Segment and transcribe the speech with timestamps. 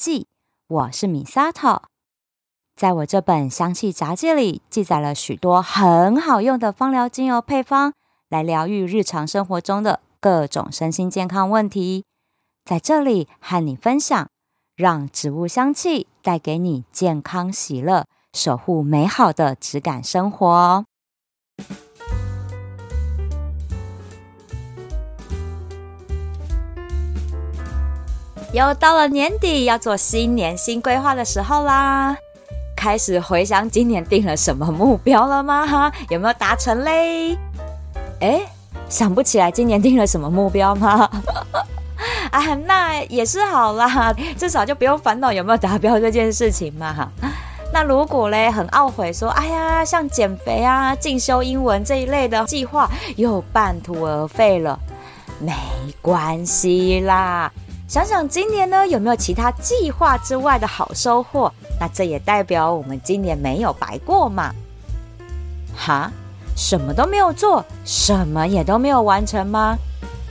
[0.00, 0.20] 记》，
[0.66, 1.82] 我是米萨托。
[2.74, 7.92] 在我这本香气杂记里，记载了许多很好用的芳疗精油配方，
[8.30, 12.06] 来疗愈日常生活中的各种身心健康问题。
[12.64, 14.30] 在这里和你分享，
[14.74, 20.86] 让植物香气带给你健康喜乐，守护美好的质感生活。
[28.52, 32.16] 又到了年底，要做新年新规划的时候啦！
[32.74, 35.92] 开始回想今年定了什么目标了吗？
[36.10, 37.38] 有没有达成嘞？
[38.20, 38.40] 哎，
[38.88, 41.08] 想不起来今年定了什么目标吗？
[42.32, 47.08] 啊，那也是好啦，至少就不用烦恼有没有达标这件事情嘛。
[47.72, 54.76] 那如果嘞很懊悔说，哎呀，像减肥啊、进修英文这一类的计划又半途而废了，
[55.38, 55.52] 没
[56.02, 57.52] 关系啦。
[57.90, 61.52] 想想今年呢，有没有其他计划之外的好收获？
[61.80, 64.54] 那这也代表我们今年没有白过嘛？
[65.76, 66.08] 哈，
[66.56, 69.76] 什么都没有做，什么也都没有完成吗？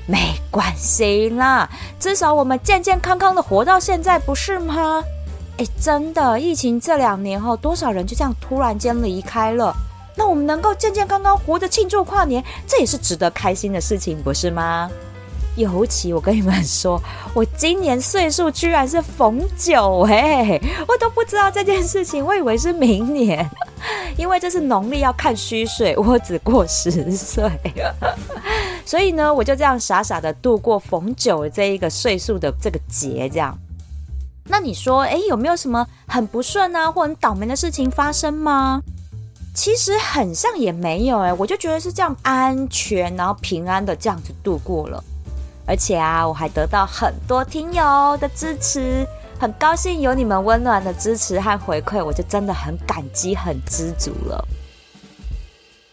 [0.07, 1.69] 没关系啦，
[1.99, 5.03] 至少我们健健康康的活到现在，不是吗？
[5.57, 9.75] 哎，真的，疫情这两年后，多少人就这样突然间离开了？
[10.15, 14.89] 那我们能够健健康康活着庆祝跨年，这也是值得开心的事情，不是吗？
[15.59, 17.01] 尤其我跟你们说，
[17.33, 23.47] 我今年岁数居然是逢九哎，我都不知道这件事情，我以为是明年，
[24.17, 27.49] 因为这是农历要看虚岁，我只过十岁，
[28.85, 33.57] 所以呢，我就这样傻傻的度过逢九这一个岁数的这个节，这样。
[34.45, 38.81] 那你说，哎，有没有什么很不顺啊，或很倒霉的事情发生吗？
[39.53, 45.03] 其实很像也没有哎，我就觉得是这样安全，然后平安的这样子度过了。
[45.69, 49.05] 而且啊，我还得到很多听友的支持，
[49.39, 54.43] 很高兴有你们温暖的支持和回馈，我就真的很感激、很知足了。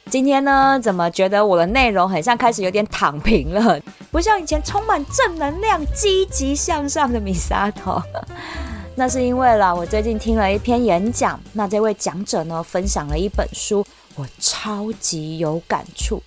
[0.08, 3.78] 今天呢，怎么觉得我的内容很像开始有点躺平了，
[4.10, 8.00] 不像以前充满正能量、积极向上的米沙头？
[8.97, 16.22] 那是因为啦，我最近听了一篇演讲，那这位讲者呢，分享了一本书，我超级有感触。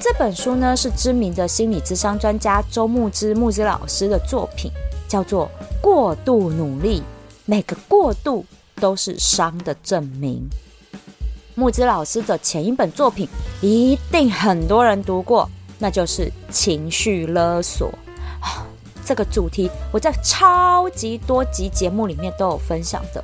[0.00, 4.70] 这本书呢，是知名的心理智商专家周慕姿慕姿老师的作品，
[5.08, 5.48] 叫做
[5.80, 7.00] 《过度努力》，
[7.46, 8.44] 每个过度
[8.76, 10.46] 都是伤的证明。
[11.54, 13.28] 木之老师的前一本作品
[13.62, 17.88] 一定很多人读过，那就是《情绪勒索》。
[19.06, 23.22] 这个主题我在超级多集节目里面都有分享的。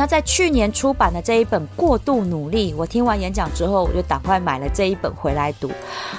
[0.00, 5.68] 那在去年出版的这一本《过度努力》，我听完演讲之后，我就赶快买了这一本回来读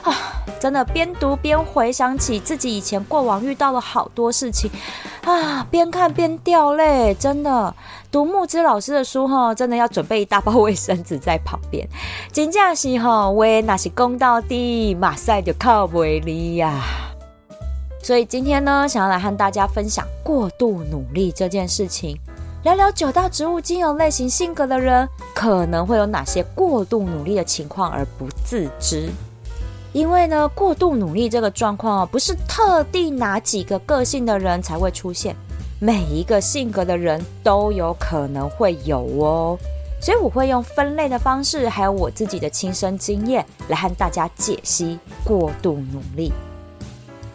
[0.04, 0.14] 啊！
[0.60, 4.70] 真的边读边回想起自己以前过往遇到了好多事情
[5.26, 7.16] 啊，边看边掉泪。
[7.16, 7.74] 真的，
[8.12, 11.90] 读木之老师的书哈，真的要准备一大包卫生纸在旁边。
[12.32, 16.84] 真正是哈，话那是公道的，马赛就靠不离呀。
[18.04, 22.16] 所以今天呢，想要来和大家分享过度努力这件事情。
[22.64, 29.10] 聊聊九大植物精油类型性格的人可能会有哪些过度努力的情况而不自知？
[29.94, 35.36] 因为呢，过度努力这个状况啊，不是特定哪几个个性的人才会出现，
[35.80, 39.58] 每一个性格的人都有可能会有哦。
[40.00, 46.32] 所以我会用分类的方式，还有我自己的亲身经验来和大家解析过度努力。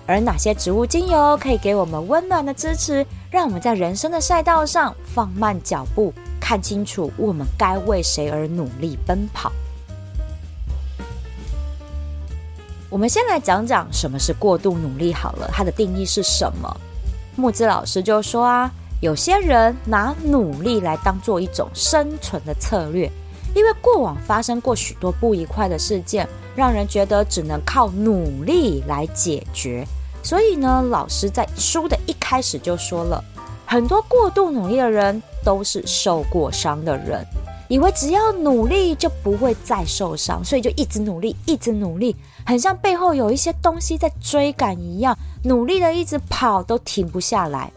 [0.06, 9.50] 而哪些植物精油可以给我们温暖的支持，让我们在人生的赛道上放慢脚步，看清楚我们该为谁而努力奔跑。
[12.88, 16.74] 我们先来讲讲什么是过度努力好了，它的定义是什么？
[17.34, 18.70] 木子老师就说啊，
[19.00, 23.10] 有些人拿努力来当做一种生存的策略，
[23.54, 29.84] 因为过往发生过许多不愉快的事件，让人觉得只能靠努力来解决。
[30.26, 33.22] 所以呢，老师在书的一开始就说了，
[33.64, 37.24] 很多过度努力的人都是受过伤的人，
[37.68, 47.70] 以为只要努力就不会再受伤，所以就一直努力，一直努力，很像背后有一些东西在追赶一样，努力的一直跑都停不下来。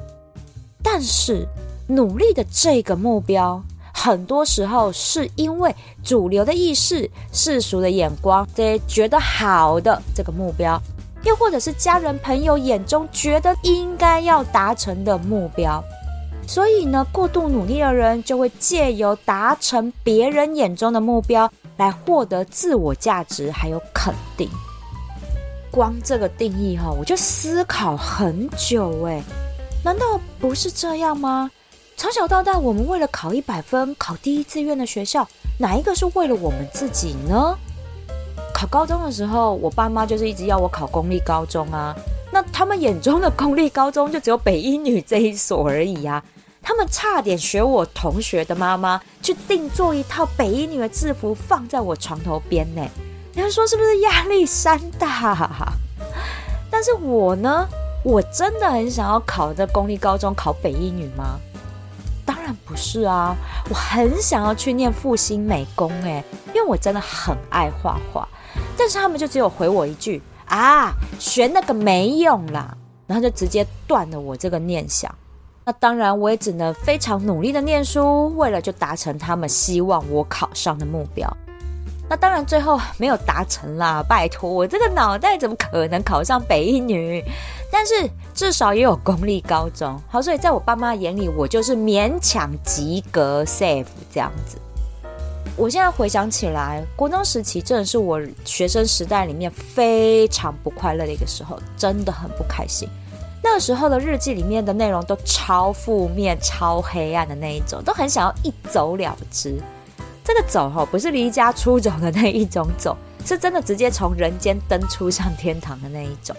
[0.82, 1.48] 但是
[1.86, 3.62] 努力的这个目标，
[3.94, 10.82] 很多时候是因为主流的意识、世俗的眼光，这觉得好的这个目标。
[11.24, 15.84] 又或者是家人朋友眼中觉得应该要达成的目标，
[16.48, 24.50] 所以呢，过度努力的人就会借由达成别人眼中的目标来获得自我价值还有肯定。
[25.70, 29.22] 光这个定义哈，我就思考很久诶，
[29.84, 31.52] 难道不是这样吗？
[31.96, 35.28] 从小到大，我们为了考一百分，考第一志愿的学校，
[35.60, 37.56] 哪一个是为了我们自己呢？
[38.60, 41.96] 考高中的时候，我爸妈就是一直要我考公立高中啊。
[42.30, 46.22] 那他们眼中的公立高中就只有北一女这一所而已啊。
[46.62, 52.86] 他们差点学我同学的妈妈去定做一套北一女的制服放在我床头边呢。
[53.32, 55.48] 你们说是不是压力山大？
[56.70, 57.66] 但是我呢，
[58.04, 61.40] 我真的很想要考这公立高中考北一女吗？
[62.26, 63.34] 当然不是啊！
[63.70, 68.28] 我很想要去念复兴美工，哎，因为我真的很爱画画。
[68.78, 72.76] 但是他们就只有回我一句：“啊，学那个没用啦。”
[73.08, 75.14] 然后就直接断了我这个念想。
[75.66, 81.28] 那当然，我也只能非常努力的念书，为了就达成他们希望我考上的目标。
[82.08, 84.04] 那当然最后没有达成啦！
[84.08, 87.24] 拜托，我这个脑袋怎么可能考上北一女？
[87.72, 94.58] 但是至少也有公立高中，好，所以在我爸妈眼里，我就是勉强及格，safe 这样子。
[95.60, 102.88] 我现在回想起来，国中时期真的是我学生时代里面非常不快乐的一个时候，真的很不开心。
[103.44, 109.60] 那个时候的日记里面的内容都超负面、超黑暗的那一种，都很想要一走了之。
[110.24, 112.96] 这个走哈，不是离家出走的那一种走，
[113.26, 116.34] 是真的直接从人间登出上天堂的那一种。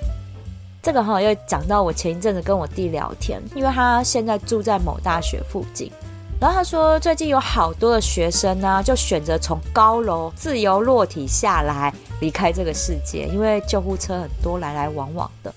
[0.80, 5.92] 这个哈又讲到我前一阵子跟我弟聊天，因为他现在住在某大学附近，
[6.40, 11.92] 然后他说最近有好多的学生呢，就选择从高楼自由落体下来
[12.22, 15.52] 离开这个世界，因为救护车很多来来往往的。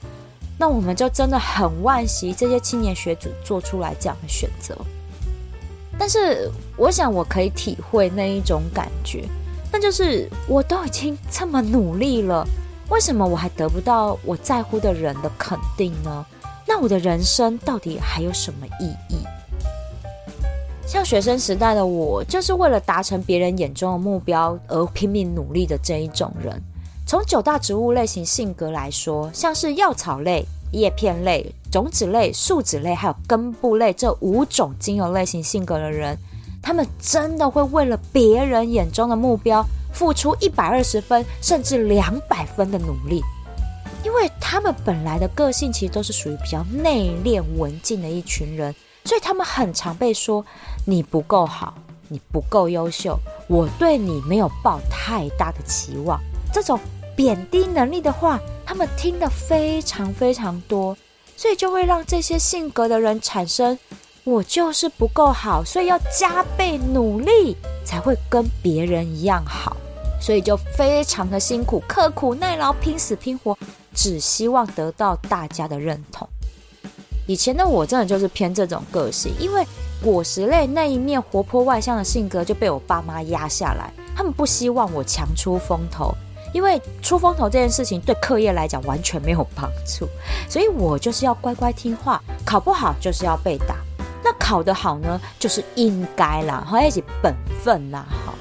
[0.60, 4.78] 那我们就真的很惋惜这些青年学子做出来这样的选择。
[5.98, 9.24] 但是我想我可以体会那一种感觉，
[9.72, 12.46] 那就是我都已经这么努力了。
[12.90, 16.26] 为什么我还得不到我在乎的人的肯定呢？
[16.68, 19.18] 那我的人生到底还有什么意义？
[20.94, 26.62] 像学生时代的我，就是为了达成别人眼中的目标而拼命努力的这一种人。
[27.04, 36.16] 从九大植物类型性格来说，像是药草类、叶片类、种子类、树脂类，还有根部类这五种精油类型性格的人，
[36.62, 39.66] 他们真的会为了别人眼中的目标。
[39.92, 43.22] 付出一百二十分甚至两百分的努力，
[44.04, 48.74] 因为他们本来的个性其实都是属于比较内敛文静的一群人，
[49.06, 50.46] 所以他们很常被说
[50.86, 51.74] 你不够好，
[52.08, 53.18] 你不够优秀，
[53.48, 56.20] 我对你没有抱太大的期望。
[56.52, 56.80] 这种
[57.16, 60.96] 贬低能力的话，他们听得非常非常多，
[61.36, 63.78] 所以就会让这些性格的人产生
[64.24, 69.76] 我就是不够好，所以要加倍努力才会跟别人一样好。
[70.22, 73.58] 所以就非常的辛苦，刻苦耐劳，拼死拼活，
[73.94, 76.26] 只希望得到大家的认同。
[77.26, 79.66] 以前的我真的就是偏这种个性，因为
[80.02, 86.14] 果实类那一面活泼外向的性格就被我爸妈压下来，他们不希望我强出风头，
[86.54, 90.08] 因为出风头这件事情对课业来讲完全没有帮助，
[90.50, 93.76] 所以我就是要乖乖听话，考不好就是要被打，
[94.22, 97.34] 那考得好呢，就是应该啦，好，一起本
[97.64, 98.34] 分啦，好。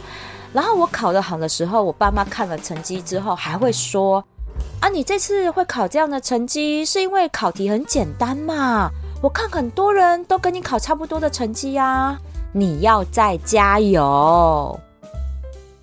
[0.52, 4.22] 然后我考得好的时候，我爸妈看了成绩之后还会说
[4.82, 8.90] ：“啊，你这次会考这样的成绩，是因为考题很简单嘛？
[9.22, 12.18] 我看很多人都跟你考差不多的成绩呀，
[12.52, 14.76] 你要再加油。”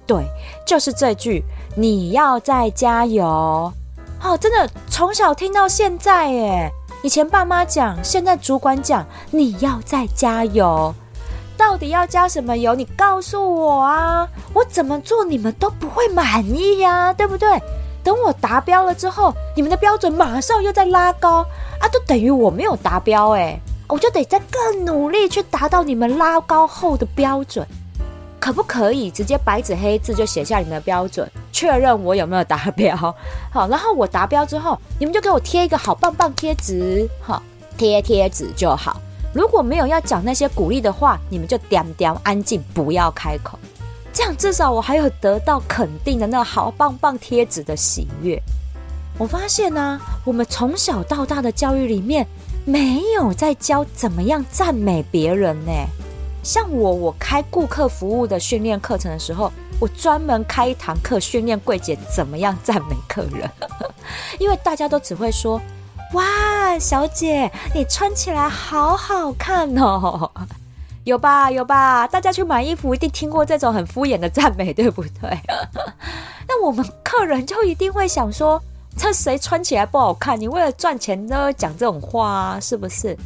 [0.05, 0.25] 对，
[0.65, 1.41] 就是这句
[1.77, 3.23] “你要再加油”。
[4.21, 6.69] 哦，真的从小听到现在，耶，
[7.01, 10.93] 以前爸妈讲，现在主管讲，你要再加油。
[11.55, 12.75] 到底要加什么油？
[12.75, 14.27] 你告诉我啊！
[14.53, 17.47] 我怎么做你们都不会满意呀，对不对？
[18.03, 21.45] 等我达标了之后，你们的标准马上又在拉高
[21.79, 27.65] 啊，都等于我没有达标哎，我就得再更努力去达到你们拉高后的标准，
[28.39, 32.95] 可不可以直接白纸黑字就写下你们的标准，确认我有没有达标？
[33.51, 37.41] 好，然后我达标之后，你们就给我贴一个好棒棒贴纸，好，
[37.77, 38.99] 贴贴纸就好。
[39.31, 43.59] 如果没有要讲那些鼓励的话，你们就点点安静，不要开口。
[44.19, 48.37] 这样至少我还有得到肯定的那好棒棒贴纸的喜悦。
[49.17, 52.27] 我发现呢、我们从小到大的教育里面
[52.65, 55.71] 没有在教怎么样赞美别人呢。
[56.43, 59.49] 像我，我开顾客服务的训练课程的时候，
[59.79, 63.49] 我专门开一堂课训练柜姐怎么样赞美客人，
[64.37, 65.61] 因为大家都只会说。
[66.13, 70.29] 哇，小姐，你穿起来好好看哦！
[71.09, 72.07] 有吧，有吧？
[72.07, 75.39] 大家去买衣服一定听过这种很敷衍的赞美，对不对？
[76.47, 78.61] 那我们客人就一定会想说，
[78.95, 80.39] 这谁穿起来不好看？
[80.39, 83.17] 你为了赚钱都讲这种话，是不是？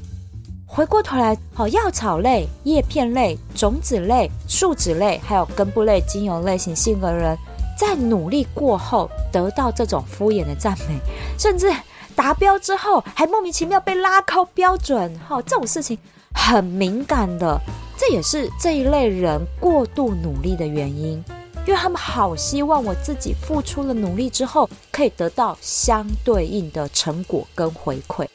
[0.66, 7.38] 回过头来，好，药草类、叶片类、种子类、树脂类，还有根部类、精油类型性格的人，
[7.78, 10.98] 在努力过后得到这种敷衍的赞美，
[11.38, 11.70] 甚至
[12.16, 16.00] 达标之后还莫名其妙被拉高标准，哈，这种事情
[16.34, 17.60] 很敏感的。
[17.96, 21.24] 这也是这一类人过度努力的原因，
[21.66, 28.28] 因为他们好希望我自己付出了努力之后，可以得到相对应的成果跟回馈。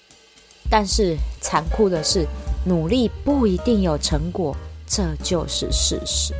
[0.71, 2.27] 但是残酷的是，
[2.65, 6.33] 努力不一定有成果，这就是事实。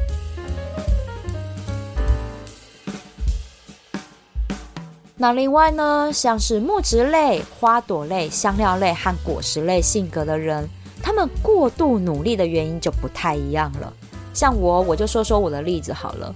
[5.17, 10.69] 那另外呢，像是木质类、花朵类、香料类和果实类性格的人，
[11.09, 13.91] 他们过度努力的原因就不太一样了。
[14.35, 16.35] 像我，我就说说我的例子好了。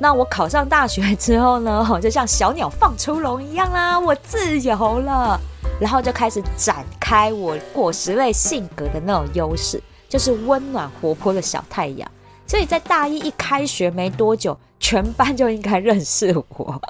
[0.00, 5.40] 那我考上大学之后呢， 就像小鸟放出笼一样啦，我自由了。
[5.80, 12.10] 然后就开始展开我果实类性格的那种优势，就是温暖活泼的小太阳。
[12.44, 16.82] 所以在大一一开学没多久，全班就应该认识我，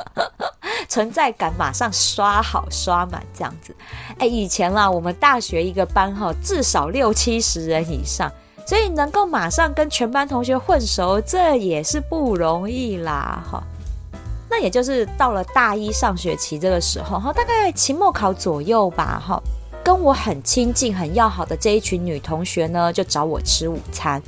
[0.88, 3.74] 存在感马上刷好刷满这样子。
[4.18, 8.30] 哎，以前啦，我们大学一个班哈，至少六七十人以上，
[8.66, 13.62] 所以能够马上跟全班同学混熟，这也是不容易啦哈。
[14.48, 19.42] 那也就是到了大一上学期这个时候哈，大概期末考左右吧哈，
[19.82, 24.22] 跟我很亲近、很要好的这一群女同学呢，就找我吃午餐。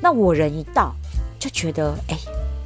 [0.00, 0.94] 那我人一到，
[1.38, 2.16] 就觉得哎，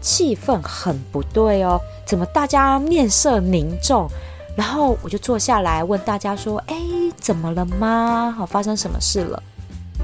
[0.01, 4.09] 气氛很不对哦，怎么大家面色凝重？
[4.57, 6.75] 然后我就坐下来问大家说：“哎，
[7.21, 8.35] 怎么了吗？
[8.37, 9.41] 好，发生什么事了？”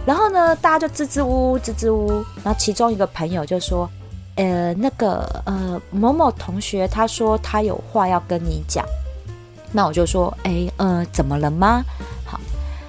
[0.07, 2.23] 然后呢，大家就支支吾吾、支支吾。
[2.45, 3.91] 然后其中一个朋友就说。
[4.37, 8.85] 呃，那个呃，某某同学他说他有话要跟你讲，
[9.71, 11.85] 那我就说，哎，呃，怎么了吗？
[12.27, 12.41] 好，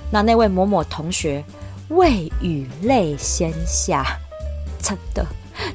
[0.10, 1.46] 那那位某某同学
[1.90, 4.18] 未雨泪先下，
[4.82, 5.24] 真的，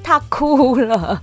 [0.03, 1.23] 他哭了，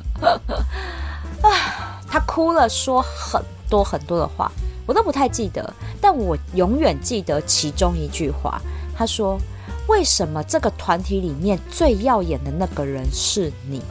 [2.10, 4.52] 他哭了，说很多很多的话，
[4.86, 8.62] 我都不太记得，但我永远记得其中一句话，
[8.98, 9.38] 他说
[9.88, 13.82] ：“为什么这个团体里面最耀眼的那个人是你？”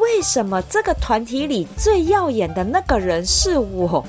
[0.00, 4.04] 为什么这个团体里最耀眼的那个人是我？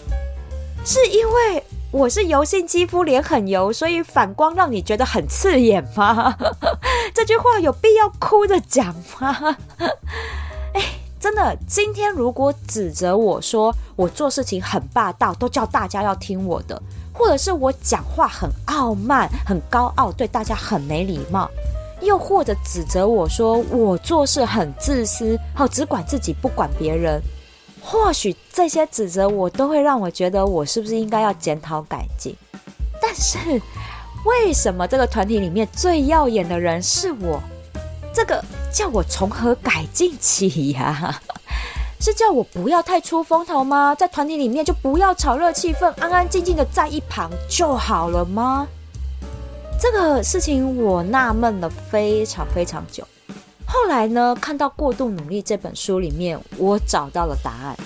[0.85, 6.37] 是因为我是油性肌肤，脸很油，所以反光让你觉得很刺眼吗？
[7.13, 9.57] 这句话有必要哭着讲吗？
[10.73, 10.81] 哎，
[11.19, 16.81] 真的，今天如果指责我说我做事情很霸道，都叫大家要听我的，
[17.13, 21.49] 或者是我讲话很傲慢、很高傲，对大家很没礼貌。
[22.01, 27.21] 又或者指责我说我做事很自私，好只管自己不管别人。
[27.81, 32.33] 或许这些指责我都会让我觉得我是不是应该要检讨改进。
[33.01, 33.37] 但是
[34.25, 37.41] 为什么这个团体里面最耀眼的人是我？
[38.19, 41.21] 这个叫我从何改进起呀？
[42.01, 43.95] 是叫我不要太出风头吗？
[43.95, 48.67] 在团体里面就不要炒热气氛，安安静静的在一旁就好了吗？
[49.79, 53.07] 这个事情我纳闷了非常非常久，
[53.65, 57.77] 后来呢，看到《过度努力》这本书里面，我找到了答案。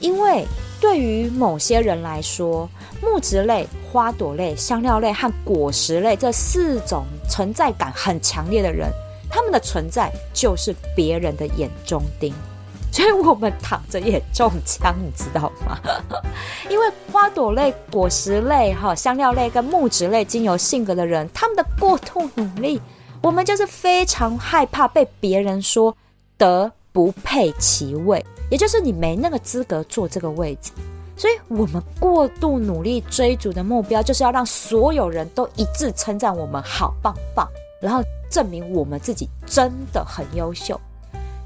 [0.00, 0.44] 因为
[0.82, 2.68] 对于某些人来说，
[3.00, 8.90] 木质类、花朵类、香料类和果实类这四种存在感很强烈的人，
[9.32, 12.32] 他们的存在就是别人的眼中钉。
[12.92, 15.78] 所以我们躺着也中枪，你知道吗？
[16.68, 22.78] 因为花朵类、果实类、哈香料类跟木质类精油性格的人，他们的过度努力，
[23.22, 25.96] 我们就是非常害怕被别人说
[26.36, 30.70] 德不配其位，也就是你没那个资格坐这个位置。
[31.16, 37.48] 所以我们过度努力追逐的目标，就是要让所有人都一致称赞我们好棒棒，
[37.80, 40.80] 然后证明我们自己真的很优秀。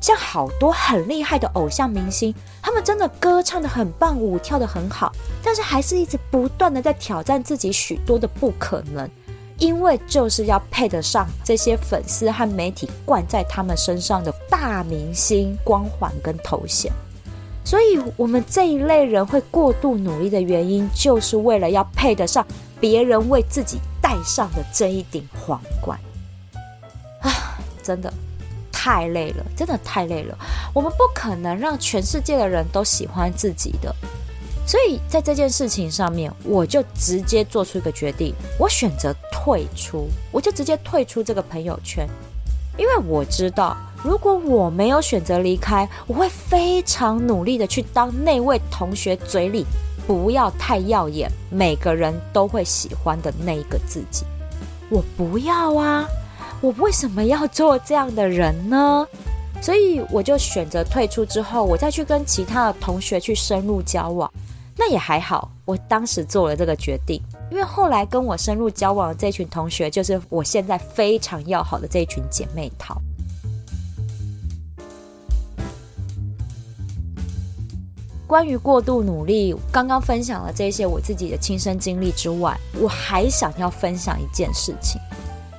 [0.00, 5.10] 像好多很厉害的偶像明星，他们真的歌唱得很棒，舞跳得很好，
[5.42, 9.10] 但是还是一直不断地在挑战自己许多的不可能，
[9.58, 16.92] 因为就是要配得上这些粉丝和媒体灌在他们身上的大明星光环跟头衔。
[17.64, 22.46] 所以，我们这一类人会过度努力的原因，就是为了要配得上
[22.78, 25.98] 别人为自己戴上的这一顶皇冠。
[27.86, 28.12] 真的。
[28.72, 30.38] 太累了，真的太累了。
[30.72, 33.92] 我们不可能让全世界的人都喜欢自己的，
[34.64, 42.06] 所以在这件事情上面，我就直接做出一个决定，我选择退出，我就直接退出这个朋友圈，
[42.76, 49.64] 因为我知道，如果我没有选择离开，我会非常努力的去当那位同学嘴里
[50.06, 54.24] 不要太耀眼，每个人都会喜欢的那一个自己。
[54.90, 56.06] 我不要啊！
[56.60, 59.06] 我为什么要做这样的人呢？
[59.60, 64.30] 所以我就选择退出之后，我再去跟其他的同学去深入交往。
[64.76, 67.18] 那也还好，我当时做了这个决定，
[67.50, 73.00] 因为后来跟我深入交往的这群同学，就是我现在非常要好的这一群姐妹淘。
[78.26, 85.00] 关于过度努力，刚刚分享了这些我自己的亲身经历之外，我还想要分享一件事情，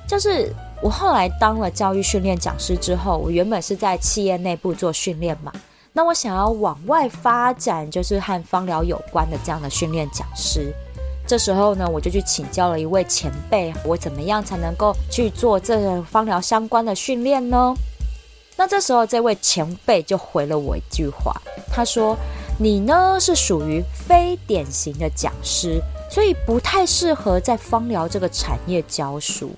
[0.06, 5.52] 就是我后来当了教育训练讲师之后，我原本是在企业内部做训练嘛，
[5.92, 10.72] 那我想要往外发展，就是和芳疗有关的这样的训练讲师。
[11.26, 17.74] 这时候呢，我就去请教了一位前辈，我怎么样才能够去做这个芳疗相关的训练呢？
[18.56, 21.34] 那这时候，这位前辈就回了我一句话，
[21.72, 22.16] 他说。
[22.60, 25.80] 你呢，是属于非典型的讲师，
[26.10, 29.52] 所以不太适合在芳疗这个产业教书。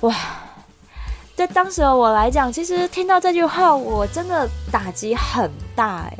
[0.00, 0.14] 哇，
[1.34, 6.18] 对当时的我来讲，其实听到这句话，我真的打击很大哎。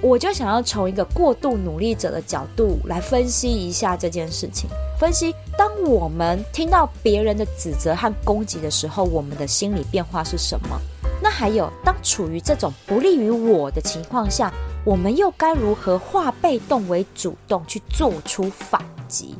[0.00, 4.68] 我就想要从一个过度努力者的角度来分析一下这件事情，
[4.98, 10.78] 分析当我们听到别人的指责和攻击的时候，我们的心理变化是什么？
[11.22, 14.52] 那还有，当处于这种不利于我的情况下，
[14.84, 19.36] 我们又该如何化被动为主动去做出反击？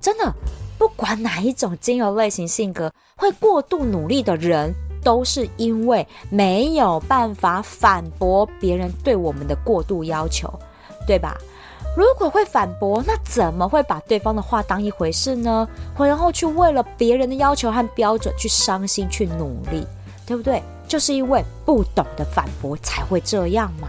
[0.00, 0.32] 真的，
[0.78, 10.52] 不管哪一种精油类型性格会过度努力的人，都是因为没有办法反驳别人对我们的过度要求，
[11.06, 11.36] 对吧？
[11.96, 15.66] 如果会反驳，那怎么会把对方的话当一回事呢？
[15.98, 19.86] 然后去为了别人的要求和标准去伤心去努力，
[20.26, 20.62] 对不对？
[20.86, 23.88] 就是因为不懂得反驳才会这样嘛，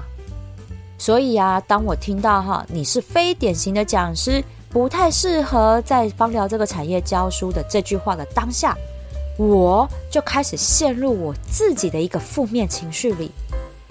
[0.97, 8.75] 所以啊，当我听到哈你是非典型的讲师，不太适合在芳疗这个产业教书的这句话的当下，
[9.37, 13.31] 我就开始陷入我自己的一个负面情绪里，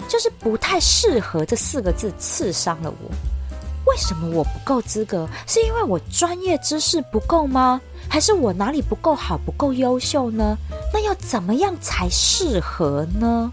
[0.07, 3.11] 就是不太适合这四个字刺伤了我。
[3.85, 5.27] 为什么我不够资格？
[5.47, 7.79] 是因为我专业知识不够吗？
[8.09, 10.57] 还是我哪里不够好、不够优秀呢？
[10.93, 13.51] 那要怎么样才适合呢？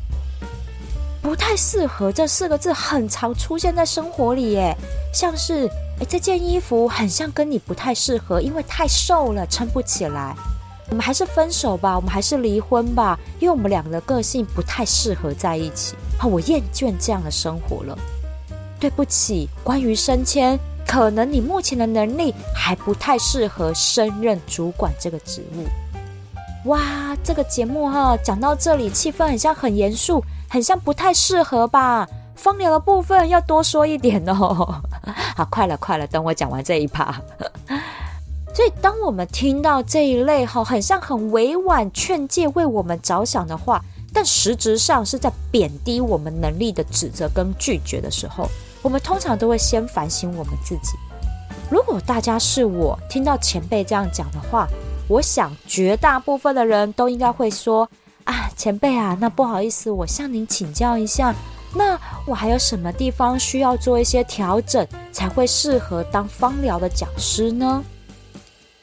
[1.23, 4.77] 不太适合这四个字很常出现在生活里耶，
[5.13, 10.35] 像是诶，这件衣服很像跟你不太适合，因为太瘦了，撑不起来。
[10.91, 15.95] 我们还是分手吧，我们还是离婚吧，因为我们两个个性不太适合在一起。
[16.19, 17.97] 啊，我厌倦这样的生活了。
[18.79, 20.59] 对不起，关于升迁。
[20.87, 26.69] 可能你目前的能力还不太适合升任主管这个职务。
[26.69, 32.07] 哇，这个节目哈讲到这里，气氛很像很严肃，很像不太适合吧？
[32.35, 34.83] 芳疗的部分要多说一点哦。
[35.37, 37.15] 好，快了，快了，等我讲完这一趴。
[38.55, 48.49] 所以，当我们听到这一类哈，很像很委婉劝诫、为我们着想的话，但实质上是在贬低我们能力的指责跟拒绝的时候。
[48.81, 50.97] 我们通常都会先反省我们自己。
[51.69, 54.69] 如果大家是我，听到前辈这样讲的话，
[55.09, 57.89] 我想绝大部分的人都应该会说
[58.25, 61.35] ：“啊，前辈啊，那不好意思，我向您请教一下，
[61.75, 67.83] 那我还有什么地方需要做一些调整，才会适合当芳疗的讲师呢？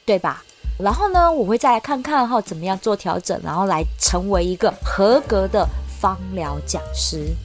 [0.05, 0.43] 对吧？
[0.77, 5.67] 然后呢，我会再来看看哈，怎么样做调整，然后来成为一个合格的
[5.99, 7.35] 芳疗讲师。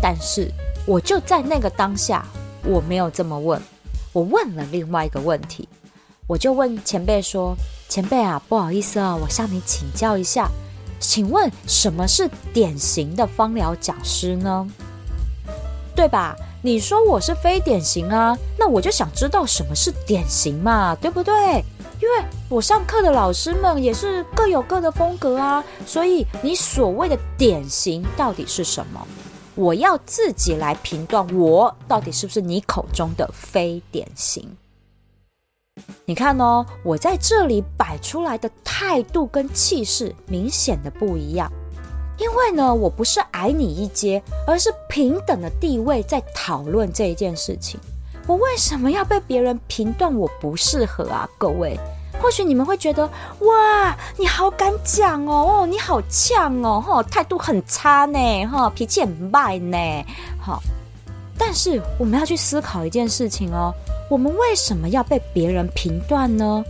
[0.00, 0.50] 但是。
[0.84, 2.26] 我就在那个当下，
[2.64, 3.62] 我没有这么问，
[4.12, 5.68] 我问了另外一个问题，
[6.26, 7.54] 我就问前辈说
[7.88, 10.50] ：“前辈啊，不好意思啊，我向你请教一下，
[11.12, 14.66] 请问什么是典型的芳疗讲师呢？
[15.94, 16.34] 对吧？
[16.62, 21.34] 你说我是非典型啊，那我就想知道什么是典型嘛，对不对？
[22.00, 29.06] 因为我上课的老师们也是各有各的风格啊，所以你所谓的典型到底是什么？”
[29.54, 34.48] 我要自己来评断，我到底是不是你口中的非典型？
[36.04, 41.50] 你看哦，我在这里摆出来的态度跟气势明显的不一样。
[42.18, 47.80] 因为呢，我不是矮你一阶，而是平等的地位在讨论这一件事情。
[48.26, 51.28] 我为什么要被别人评断我不适合啊？
[51.38, 51.78] 各位。
[52.20, 53.04] 或许你们会觉得，
[53.40, 59.76] 哇，你好敢讲哦，你好呛哦，哈，态度很差呢，哈，脾气很坏呢，
[60.38, 60.62] 好。
[61.44, 63.74] 但是我们要去思考一件事情哦，
[64.08, 66.64] 我们为什么要被别人评断呢？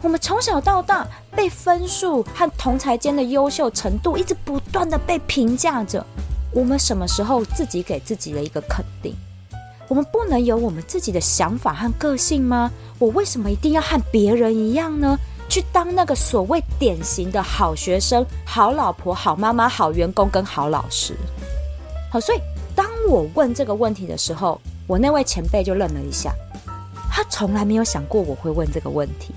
[0.00, 1.04] 我们从小到大
[1.34, 6.06] 被分数和同才间的优秀程度一直不断的被评价着，
[6.52, 9.12] 我们什么时候自己给自己的一个肯定？
[9.88, 12.70] 我们不能有我们自己的想法和个性吗？
[13.00, 15.18] 我为什么一定要和别人一样呢？
[15.48, 21.16] 去当那个所谓典型的好学生、好老婆、好妈妈、好员工跟好老师。
[22.10, 22.38] 好，所以
[22.74, 26.32] 当我问这个问题的时候，我那位前辈就愣了一下，
[27.10, 29.34] 他从来没有想过我会问这个问题。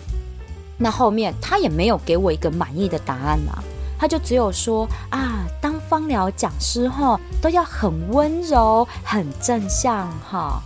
[0.78, 3.63] 那后面他也没有给我一个满意的答案啊，
[3.98, 10.62] 他就只有说啊，当芳疗讲师哈，都要很温柔、很正向哈。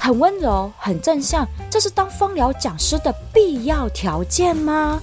[0.00, 5.02] 很温柔，很正向，这是当芳疗讲师的必要条件吗？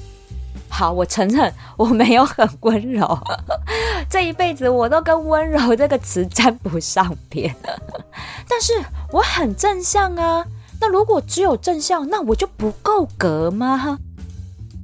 [0.67, 3.05] 好，我承认我没有很温柔，
[4.09, 7.53] 这一辈子我都跟温柔这个词沾不上边。
[8.47, 8.73] 但是
[9.11, 10.45] 我很正向啊，
[10.79, 13.97] 那如果只有正向，那我就不够格吗？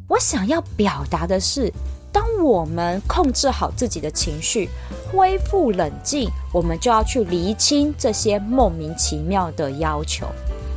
[0.07, 1.71] 我想要表达的是，
[2.11, 4.69] 当我们控制好自己的情绪，
[5.11, 10.27] 恢复冷静，我们就要去厘清这些莫名其妙的要求。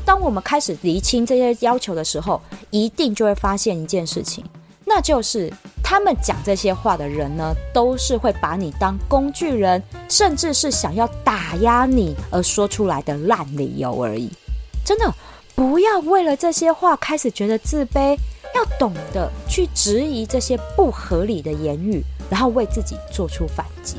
[0.04, 4.44] 当我们开始厘清这些要求的时候，一定就会发现一件事情，
[4.96, 5.52] 那就是
[5.82, 14.30] 他们讲这些话的人呢，都是会把你当工具人，甚至是想要打压你而说出来的烂理由而已。
[14.84, 15.12] 真的，
[15.56, 18.16] 不要为了这些话开始觉得自卑，
[18.54, 23.96] 要懂得去质疑这些不合理的言语，然后为自己做出反击。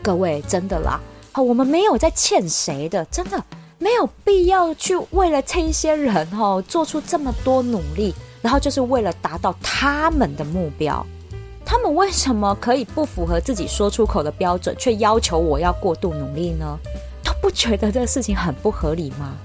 [0.00, 1.00] 各位，真的啦，
[1.32, 3.44] 好，我们没有在欠谁的，真的
[3.78, 11.04] 没有必要去为了这一些人哦做出这么多努力，然后就是为了达到他们的目标。
[11.64, 16.78] 他们为什么可以不符合自己说出口的标准，却要求我要过度努力呢？
[17.22, 19.36] 都不觉得这个事情很不合理吗？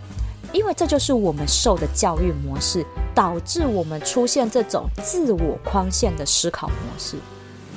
[0.51, 7.17] 因为这就是我们受的教育模式，导致我们出现这种自我框限的思考模式。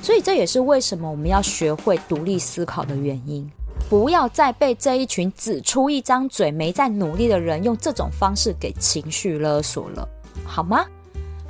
[0.00, 3.50] 所以这也是为什么我们要学会独立思考的原因，
[3.90, 10.08] 不要再被这一群只出一张嘴、没在努力的人用这种方式给情绪勒索了，
[10.46, 10.86] 好吗？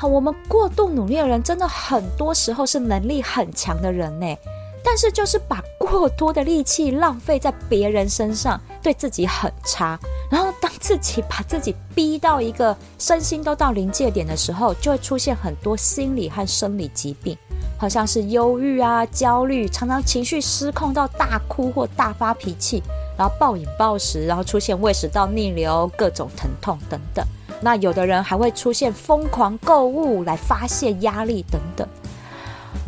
[0.01, 4.39] 好，我们过度努力的人真的很多时候是能力很强的人呢，
[4.85, 9.99] 但是就是把过多的力气浪费在别人身上，对自己很差。
[10.31, 17.37] 然后当自己把自己逼到一个身心都到临界点的时候，就会出现很多心理和生理疾病。
[17.77, 22.81] 好像是忧郁啊、焦虑，常常情绪失控到大哭或大发脾气，
[23.17, 27.27] 然后暴饮暴食，然后出现胃食道逆流、各种疼痛等等。
[27.61, 31.87] 那有的人还会出现疯狂购物来发泄压力等等。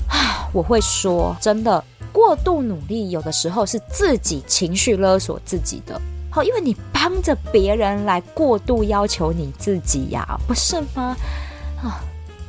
[0.08, 6.00] 啊， 我会说，真的，过度努力有的时候是自己情绪勒索自己的。
[6.30, 11.16] 好，因为你帮着别人来过度要求你自己呀，不是吗？
[11.82, 12.00] 啊，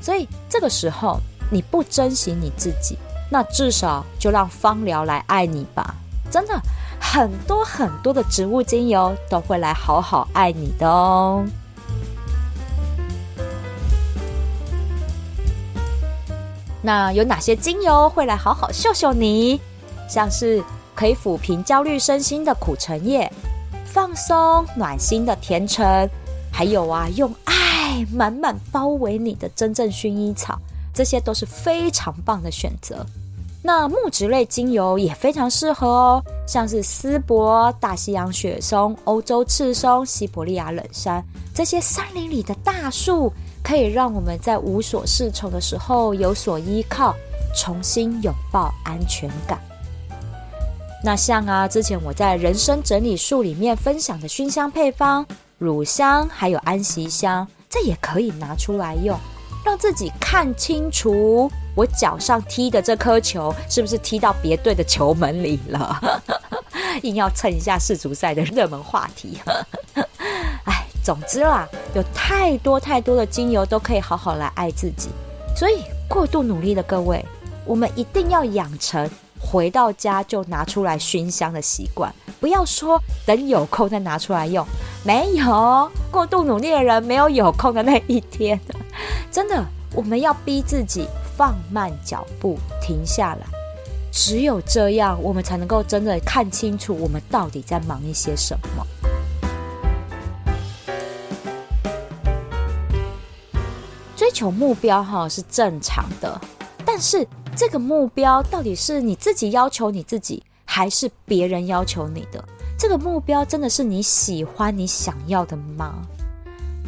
[0.01, 1.19] 所以这个时候。
[1.53, 2.97] 你不珍惜你自己，
[3.29, 5.93] 那至少就让芳疗来爱你吧。
[6.31, 6.57] 真的，
[6.97, 11.43] 很多很多的植物精油都会来好好爱你的哦。
[16.81, 19.59] 那有哪些精油会来好好秀秀你？
[20.09, 20.63] 像是
[20.95, 23.31] 可以抚平焦虑身心的苦橙叶，
[23.85, 26.09] 放松暖心的甜橙，
[26.51, 30.59] 还有啊，用爱满满包围你的真正薰衣草。
[30.93, 33.05] 这些都是非常棒的选择。
[33.63, 43.31] 那木质类精油也非常适合哦，像是丝柏、大西洋雪松、欧洲赤松、西伯利亚冷杉这些山林里的大树，
[43.63, 47.15] 可以让我们在无所适从的时候有所依靠，
[47.55, 49.59] 重新拥抱安全感。
[51.03, 55.25] 那像啊，之前我在人生整理术里面分享的熏香配方，
[55.57, 59.17] 乳香还有安息香，这也可以拿出来用。
[59.63, 66.21] 让自己看清楚，我脚上踢的这颗球是不是踢到别队的球门里了？
[67.03, 69.39] 硬要蹭一下世足赛的热门话题。
[71.03, 75.09] 总之啦，有太多太多的精油都可以好好来爱自己。
[75.55, 77.25] 所以，过度努力的各位，
[77.65, 79.09] 我们一定要养成
[79.39, 84.65] 回到家就拿出来熏香的习惯，不要说等有空再拿出来用。
[85.03, 88.59] 没有，过度努力的人没有有空的那一天。
[89.31, 93.47] 真的，我们要逼自己放慢脚步，停下来。
[94.11, 98.85] 只有这样，我们才能够真的看清楚我们到底在忙一些什么。
[104.31, 106.41] 求目标哈是正常的，
[106.85, 112.43] 但是这个目标到底是你自己要求你自己，还是别人要求你的？
[112.79, 115.93] 这个目标真的是你喜欢、你想要的吗？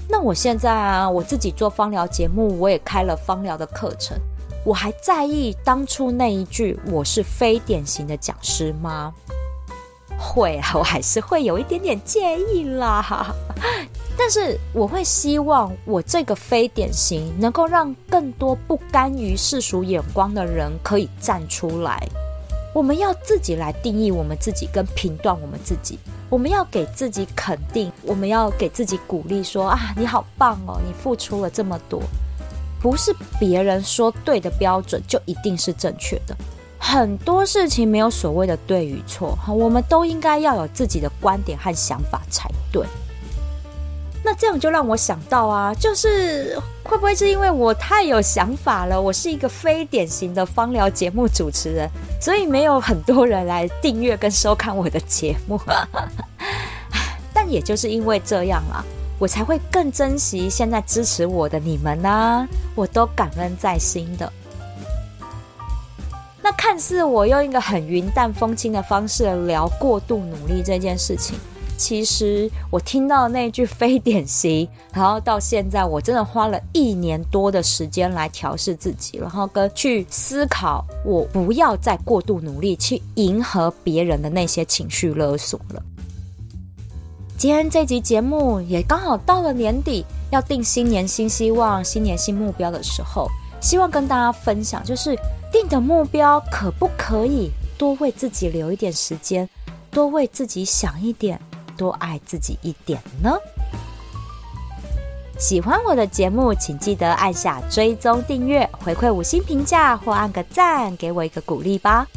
[0.10, 4.17] 那我现在啊，我自己做芳疗节目，我也开了芳疗的课程，
[4.65, 9.13] 我还在意当初那一句“我是非典型的讲师”吗？
[10.17, 13.34] 会啊，我还是会有一点点介意啦。
[14.17, 22.02] 但是我会希望我这个非典型能够让更多不甘于世俗眼光的人可以站出来。
[22.73, 25.99] 我们要自己来定义我们自己，跟评断我们自己。
[26.30, 32.02] 我们要给自己肯定，我们要给自己鼓励说，啊，你好棒哦，你付出了这么多。
[32.82, 36.36] 不是别人说对的标准就一定是正确的。
[36.80, 42.86] 很多事情没有所谓的对与错，我们都应该要有自己的观点和想法才对。
[44.35, 48.99] 这样就让我想到啊，就是会不会是因为我太有想法了？
[48.99, 51.89] 我是一个非典型的芳疗节目主持人，
[52.21, 55.59] 所以没有很多人来订阅跟收看我的节目。
[57.33, 58.83] 但也就是因为这样啊，
[59.19, 64.31] 我才会更珍惜现在支持我的你们啊，我都感恩在心的。
[66.41, 71.37] 那看似我用一个很云淡风轻的方式聊过度努力这件事情。
[71.77, 85.83] 其实我听到那句非典型， 然后到现在我真的花了一年多的时间来调试自己，然后跟去思考，我不要再过度努力去迎合别人的那些情绪勒索了。
[87.38, 93.27] 今天这集节目也刚好到了年底，要定新年新希望、新年新目标的时候，
[93.59, 95.17] 希望跟大家分享，就是
[95.51, 99.49] 定的目标可不可以多为自己留一点时间，
[99.91, 101.38] 多为自己想一点。
[101.77, 103.31] 多爱自己一点呢？
[105.39, 112.07] 喜欢我的节目，请记得按下追踪订阅，回馈五星评价或按个赞，给我一个鼓励吧。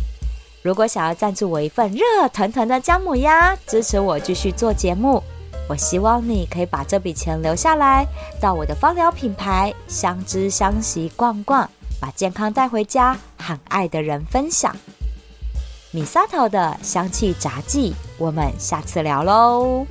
[0.62, 5.22] 如果想要赞助我一份热腾腾的姜母鸭，支持我继续做节目，
[5.68, 8.06] 我希望你可以把这笔钱留下来，
[8.40, 11.68] 到我的芳疗品牌相知香息逛逛，
[12.00, 14.76] 把健康带回家，和爱的人分享。
[15.96, 19.86] 米萨头的香气杂记，我们下次聊喽。